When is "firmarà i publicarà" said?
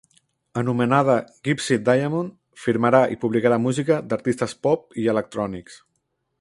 2.63-3.61